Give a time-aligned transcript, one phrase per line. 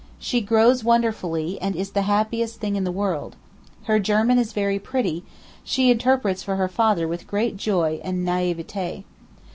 [0.17, 3.35] She grows wonderfully, and is the happiest thing in the world.
[3.83, 5.23] Her German is very pretty;
[5.63, 9.03] she interprets for her father with great joy and naïveté.